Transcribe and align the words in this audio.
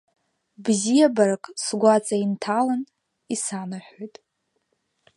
Бзиабарак 0.63 1.43
сгәаҵа 1.63 2.15
инҭалан, 2.23 2.81
исанаҳәоит… 3.33 4.15